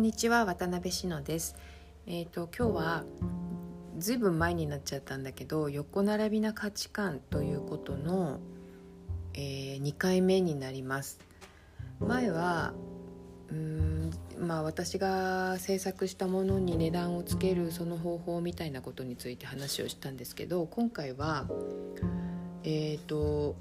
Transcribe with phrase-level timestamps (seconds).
[0.00, 1.54] んにちは渡辺志乃です。
[2.06, 3.04] えっ、と今日は
[3.98, 8.40] ずいぶん前になっちゃったんだけど横並びな価値観ということの、
[9.34, 11.20] えー、2回目になります。
[11.98, 12.72] 前は
[13.50, 21.46] うーんまあ私が制作したものに値段をつけるその方法みたいなことについて話をしたんですけど今回は
[22.64, 23.54] えっ、と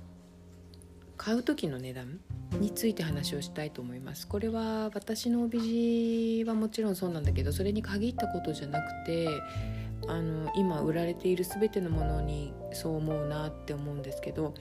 [1.17, 2.21] 買う時の値段
[2.57, 4.27] について話をしたいと思います。
[4.27, 9.27] これは私の帯地はもちろんそうなんだけどそれに限ったことじゃなくて
[10.07, 14.53] あの今売られている全てのものにそう思うなって思うんですけど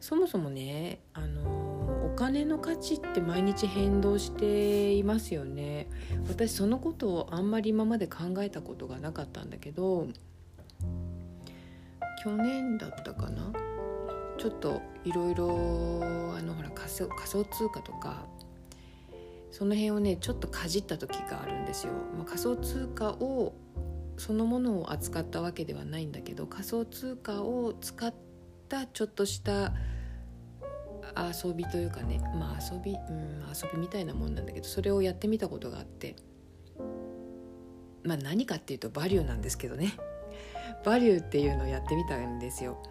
[0.00, 5.88] そもそもねあのお金の価値って毎日変動していますよね。
[6.28, 10.06] 私そのことをあんまり今まで考えたことがなかったんだけど
[12.22, 13.52] 去年だったかな？
[14.38, 15.48] ちょっといろいろ
[16.36, 18.26] あのほら仮想仮想通貨とか
[19.50, 21.92] その辺をねちょっとかじった時があるんですよ。
[22.16, 23.54] まあ、仮想通貨を
[24.18, 28.14] そのものを扱ったわけではないんだけど仮想通貨を使っ
[28.68, 29.72] たちょっとした
[31.16, 36.16] 遊びというかねまあ遊び、うん、遊びみたいなもんなんだけどそれをやってみたことがあって
[38.04, 39.94] まあ何かっていうとバリューなんですけどね
[40.84, 42.82] バリューっていうのをやってみたんですよ。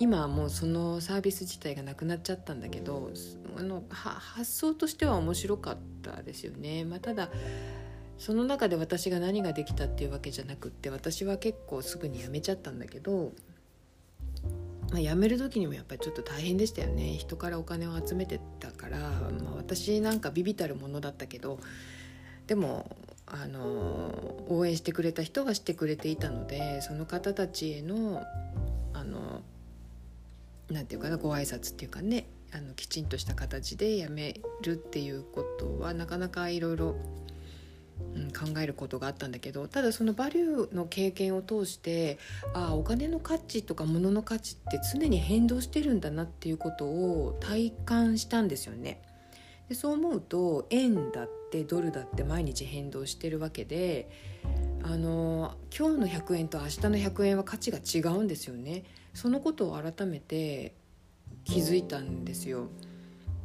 [0.00, 3.12] 今はもうそのサービス自体がなくなっちゃったんだけど
[3.56, 6.86] あの発想としては面白かったですよね。
[6.86, 7.28] まあ、ただ
[8.18, 13.32] その中で私が何ができたっていうわけじゃなくって私は結構すぐに辞めちゃったんだけど、
[14.90, 21.60] まあ、辞める時にもやっぱりちょっと大変でしたよね人からお金を集めてたから、まあ、私なんかビビたるものだったけど
[22.46, 22.94] でも
[23.26, 28.22] あの応援してくれた人はしてくれていたのでその方たちへの
[30.70, 36.96] なんていうかなご挨拶っていうかねあのきちんとした形でやめるっていうことはなかなかいろいろ
[38.36, 42.18] 考えることがあったんだけどただそのバリューの経験を通して
[42.54, 49.02] ああお金の価値とか物の価値って常に変動してるんだなっていうことを体感したんですよね。
[49.68, 54.10] でそう思うと円だってドルだって毎日変動してるわけで
[54.82, 58.82] あの今日の100円と明日の100円は価値が違うんですよね。
[59.14, 60.74] そのことを改めて
[61.44, 62.68] 気づいたんですよ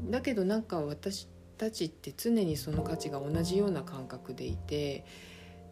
[0.10, 1.28] だけどなんか私
[1.58, 5.06] たちって常にその価値が同じような感覚でいて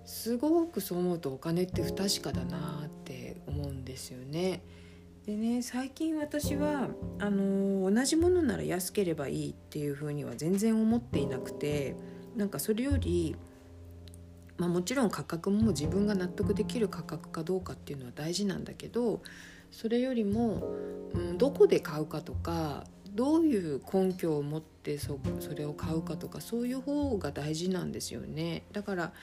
[0.06, 4.62] すごくそう思うとお金って不確かだなって思うんですよね。
[5.26, 6.90] でね最近私は
[7.20, 11.96] あの同じものなら安ければいいっていうふうには全然思っていなくて
[12.36, 13.38] なんかそれより
[14.58, 19.22] まあ、もちろん価格も自分が納得できる価格かどうかっていうのは大事なんだけど
[19.74, 20.72] それよりも、
[21.16, 29.14] うん、どこで買うかとかどういう根拠を持ってそそれを買うかとかそういう方が大事なんですよねだから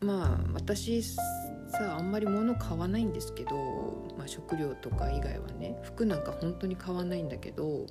[0.00, 1.18] まあ私さ
[1.98, 7.86] あんまり物買わないんですけど、まあ、食料とか以外はね服なんか本当に買わないんだけど、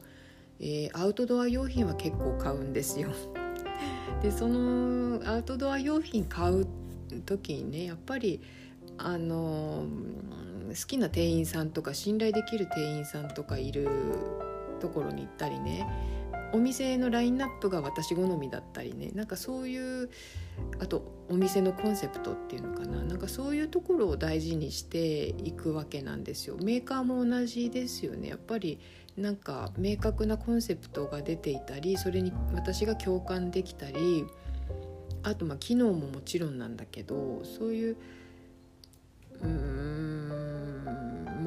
[0.60, 3.10] えー、アウトドア用品は結構買うんですよ。
[4.24, 6.68] でそのアウトドア用品買う
[7.26, 8.42] 時にねやっぱり
[8.98, 9.86] あの
[10.76, 13.88] 好きな店員さんとか信頼できる店員さんとかいる
[14.80, 15.88] ところに行ったりね。
[16.52, 19.12] お店のラインナップが私好みだったりね。
[19.14, 20.10] なんかそういう
[20.80, 23.04] あとお店のコンセプトっていうのかな。
[23.04, 26.58] なんかそういうところを大事にしていくわけなんですよ。
[26.64, 28.30] メーカーも同じですよね。
[28.30, 28.80] やっぱり
[29.20, 34.26] なんか明確なコンセプトが出ていたりそれに私が共感できたり
[35.24, 37.98] あとまあ機能ももちろんなんだけどそういう
[39.42, 40.29] うーん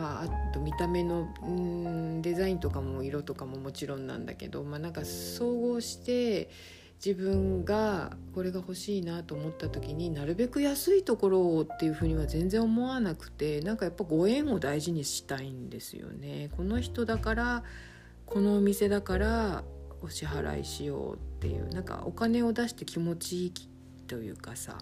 [0.03, 6.51] まああと見た目のうんデザインとかも色とかももちろんなんだけどまあなんか総合して
[7.05, 16.51] 自分がこれが欲しいなと思った時になるべく安いところをっていうふうには全然思わなくてなんかやっぱご縁を大事にしたいんですよね。
[16.57, 17.62] この人だから
[18.27, 19.62] このお店だから
[20.00, 23.53] お支払いしようっていうなんかお金を出して気持ちいい
[24.09, 24.79] というかさ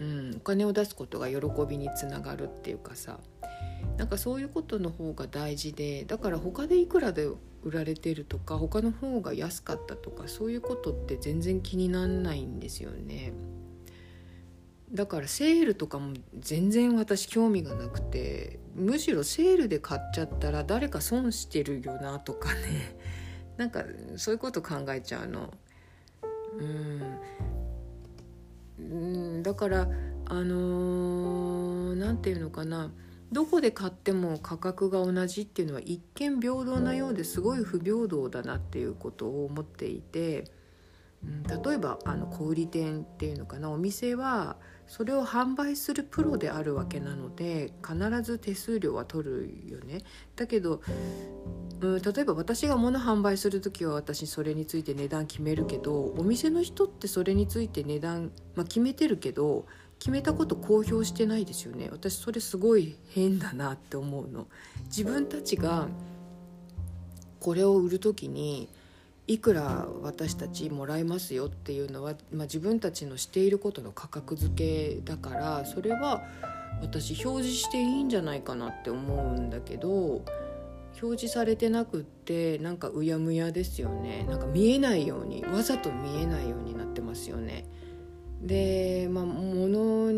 [0.00, 1.36] うん、お金を出すことが喜
[1.68, 3.18] びにつながるっていうかさ
[3.96, 7.28] なんかそういうことの方が大事でだから他でいくらで
[7.62, 13.32] 売られてるとか他の方が安かったとかそういうことって全然気になんないんですよね。
[14.92, 22.96] だからセールとかも全然私興味がなくてむしろセールで買っちゃったら誰か損してるよなとかね
[23.58, 23.84] なんか
[24.16, 25.52] そういうこと考えちゃうの。
[26.58, 27.18] うん
[28.78, 29.88] うんだから
[30.26, 32.90] あの何、ー、て言うのかな。
[33.30, 40.44] どこで買っても価格が同じっていうのは一見平等なようですごい不平等だなっていうことを思っていて。
[41.24, 43.70] うん例えばあの小売店っていうのかな。
[43.70, 44.56] お店は
[44.88, 50.00] それを販売するプロであるわけなので必ず手数料は取るよね。
[50.34, 50.80] だけど、
[51.80, 59.66] うん、例えば私が物販売する時は私それについて値段決めるけどお店の人ってそれについて値段、まあ、決めてるけど
[59.98, 64.46] 決めたこと公表してないですよね私それすごい変だなって思うの。
[64.86, 65.88] 自分たちが
[67.40, 68.68] これを売る時に
[69.28, 76.22] いくら私たちもらいますよっていうのは、まあ、自分たちのしていることの価格付けだからそれは
[76.80, 80.22] 私表示していいんじゃないかなって思うんだけど
[81.02, 87.66] 表示されてなくってなんかうやむやですよねなんか見えないようにわざと見えないようになってますよね。
[88.42, 90.12] でまあ物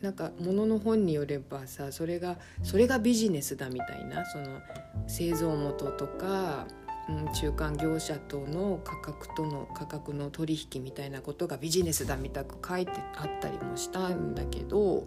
[0.00, 4.60] なんか物の本によればさそれがそれがビジネスだみたいなその
[5.06, 6.66] 製造元とか
[7.08, 15.06] うん、中間業者との価格との価格の取引みたいなことがビジネスだみたく書いてあったりもしたんだけど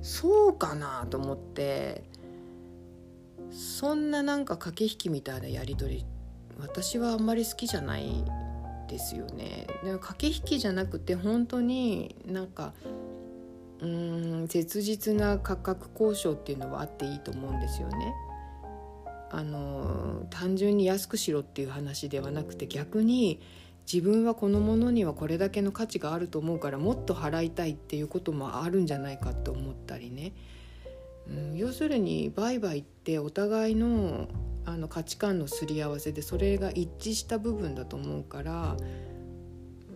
[0.00, 2.04] そうかなと思って
[3.50, 6.06] そんななんか駆け引きみたいなやり取り
[6.60, 8.24] 私はあんまり好きじゃない
[8.88, 9.66] ですよね。
[9.82, 12.74] でも駆け引きじゃなくて本当になんか
[13.80, 18.14] うーん切実な価格交渉っていうのはあっていいと思うんですよね。
[19.36, 23.40] あの単純に安くしろっていう話ではなくて逆に
[23.92, 30.32] 自分はこのものにはこれだけの価値があると思うからもっと払いたいっていうこともあるんじゃないかと思ったりね、
[31.28, 34.28] うん、要するに売買ってお互いの
[34.66, 38.78] あの価値観のすり合わせでそれが一致した部分だと思うから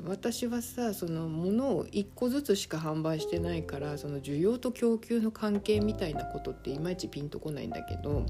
[0.04, 8.26] 私はさそのものを1個ずつしか販売してないからその需要と供給の関係みたいなことっていまいちピンとこないんだけど。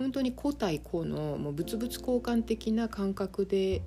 [0.00, 3.82] 本当に個対個のもう物々交換的な感覚で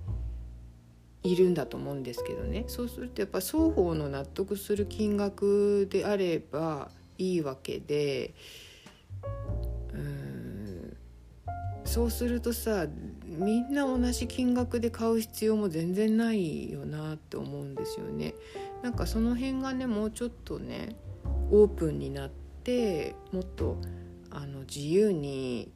[1.24, 8.36] いるんだと思うんですけどねそうするとやっぱ双方の納得する金額であればいいわけで
[9.92, 10.98] うん
[11.84, 12.86] そうするとさ
[13.26, 18.36] みんな同じ金額で買う必要も全然ないよなって思うんですよね。
[18.84, 20.96] なんかその辺がねもうちょっとね
[21.50, 22.30] オープンになっ
[22.64, 23.78] てもっと
[24.30, 25.72] あの自由に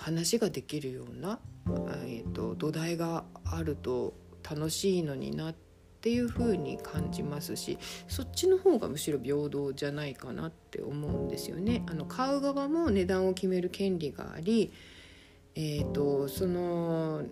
[0.00, 1.38] 話ができるような、
[2.06, 4.14] えーと、土台があると
[4.48, 5.54] 楽しいのになっ
[6.00, 7.76] ていう風に感じますし
[8.08, 11.84] そっちの方がむしろ平等じゃないかなって思うんですよね。
[11.86, 14.72] あの買う側も値段を決める権利があり、
[15.54, 17.22] えーと、その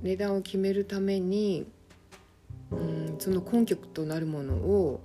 [0.00, 1.66] 値段を決めるために
[2.70, 5.02] うんその根拠となるものを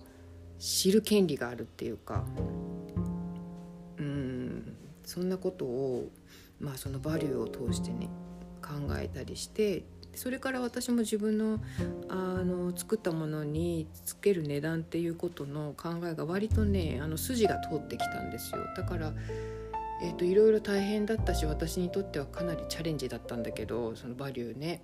[0.57, 2.23] 知る権利があるっていうか
[3.97, 6.09] うんそんなことを
[6.59, 8.09] まあ、そのバリューを通してね
[8.61, 9.83] 考えたりして
[10.15, 11.59] それから私も自分の
[12.09, 18.65] あの作ったものにつける値段っていうことの考えが割とねあの筋が通ってきたんですよ。
[18.75, 19.13] だから、
[20.01, 24.81] えーと、いろいろ大変だったし私にとってはかなりチャレンジだったんだけどそのバリューね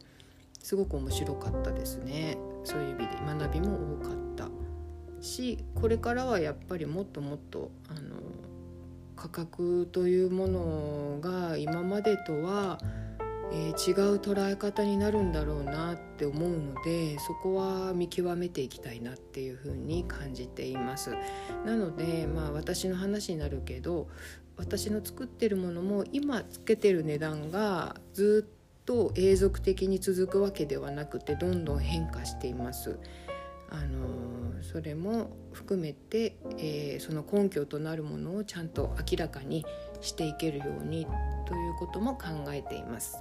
[0.62, 2.38] すごく面白かったですね。
[2.64, 4.50] そういう意味で学びも多かった
[5.22, 8.16] しこれからはやっぱりもっともっとあの
[9.16, 12.80] 価格というものが今までとは、
[13.52, 21.16] えー、違う捉え方になるんだろうなって思うのでそこは見極めていきたいなっていうふうに感じています。
[21.66, 24.08] なのでまあ私の話になるけど
[24.58, 33.00] 私の作ってるものも今つけてる値段がずっと永続的に続くわけではなくてどんどん変化しています。
[33.76, 39.66] あのそれも含めて、えー、その根拠となるものをちゃんと明らかに
[40.02, 41.06] していけるように
[41.46, 43.18] ということも考えています、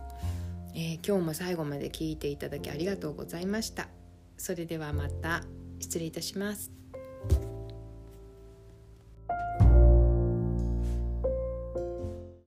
[0.74, 3.88] えー、今日も最後まで聞いていただきありがとうございました。
[4.36, 5.44] それではまた。
[5.80, 6.83] 失礼いたします。